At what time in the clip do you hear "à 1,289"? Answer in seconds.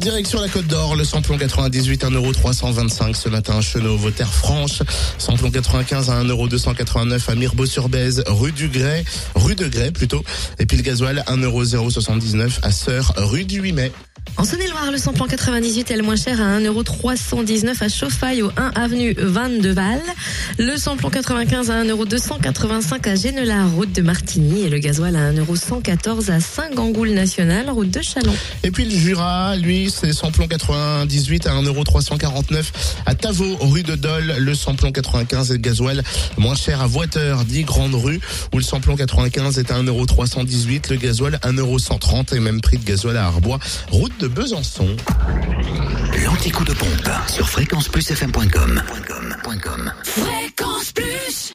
6.08-7.28